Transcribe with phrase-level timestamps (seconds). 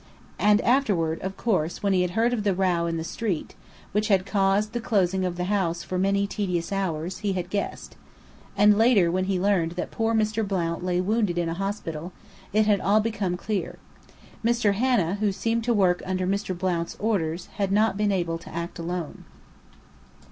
[0.39, 3.53] Afterward, of course, when he had heard of the row in the street,
[3.91, 7.95] which had caused the closing of the house for many tedious hours, he had guessed.
[8.57, 10.41] And later when he learned that poor Mr.
[10.47, 12.13] Blount lay wounded in a hospital,
[12.51, 13.77] it had all become clear.
[14.43, 14.73] Mr.
[14.73, 16.57] Hanna, who seemed to work under Mr.
[16.57, 19.23] Blount's orders, had not been able to act alone.